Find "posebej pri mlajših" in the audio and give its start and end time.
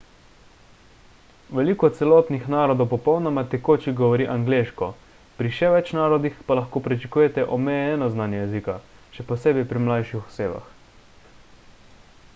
9.33-10.21